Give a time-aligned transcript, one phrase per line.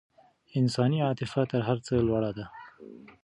[0.59, 2.45] انساني عاطفه تر هر څه لوړه ده.